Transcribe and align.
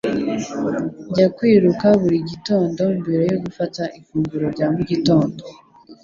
Njya 1.09 1.27
kwiruka 1.35 1.85
buri 2.01 2.17
gitondo 2.29 2.81
mbere 2.99 3.23
yo 3.31 3.37
gufata 3.45 3.81
ifunguro 3.99 4.45
rya 4.55 4.67
mu 4.73 4.81
gitondo 4.89 5.41